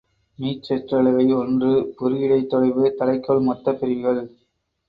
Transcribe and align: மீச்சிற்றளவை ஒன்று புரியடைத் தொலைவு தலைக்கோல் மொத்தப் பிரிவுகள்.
மீச்சிற்றளவை 0.39 1.25
ஒன்று 1.35 1.69
புரியடைத் 1.99 2.49
தொலைவு 2.49 2.95
தலைக்கோல் 2.99 3.43
மொத்தப் 3.43 3.79
பிரிவுகள். 3.79 4.21